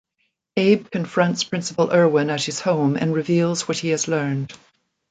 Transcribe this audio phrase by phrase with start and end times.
[0.57, 4.51] Abe confronts Principal Erwin at his home and reveals what he has learned.